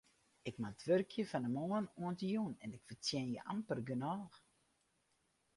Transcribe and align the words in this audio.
Ik 0.49 0.55
moat 0.61 0.81
wurkje 0.87 1.23
fan 1.31 1.43
de 1.45 1.51
moarn 1.57 1.85
oant 2.01 2.17
de 2.21 2.27
jûn 2.33 2.53
en 2.63 2.73
ik 2.77 2.87
fertsjinje 2.89 3.41
amper 3.53 3.79
genôch. 3.89 4.35